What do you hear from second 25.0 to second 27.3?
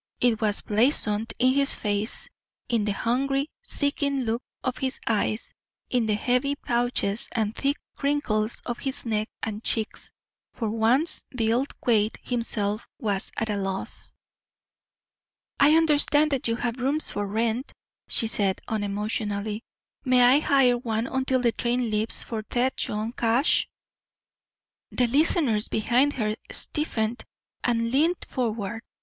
listeners behind her stiffened